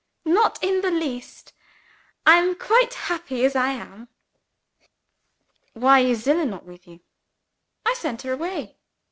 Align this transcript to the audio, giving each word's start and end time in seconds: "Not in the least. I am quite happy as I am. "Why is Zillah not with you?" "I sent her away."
"Not 0.25 0.57
in 0.63 0.81
the 0.81 0.89
least. 0.89 1.53
I 2.25 2.37
am 2.37 2.55
quite 2.55 2.91
happy 2.95 3.45
as 3.45 3.55
I 3.55 3.67
am. 3.69 4.07
"Why 5.73 5.99
is 5.99 6.23
Zillah 6.23 6.45
not 6.45 6.65
with 6.65 6.87
you?" 6.87 7.01
"I 7.85 7.93
sent 7.93 8.23
her 8.23 8.33
away." 8.33 8.79